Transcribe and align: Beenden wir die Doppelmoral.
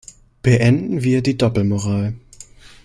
Beenden 0.41 1.03
wir 1.03 1.21
die 1.21 1.37
Doppelmoral. 1.37 2.15